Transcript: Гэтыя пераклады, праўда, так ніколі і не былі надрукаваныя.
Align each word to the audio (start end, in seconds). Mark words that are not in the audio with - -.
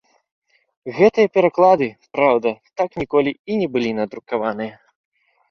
Гэтыя 0.99 1.27
пераклады, 1.35 1.89
праўда, 2.15 2.49
так 2.81 2.89
ніколі 3.03 3.31
і 3.49 3.61
не 3.61 3.67
былі 3.77 3.91
надрукаваныя. 4.01 4.73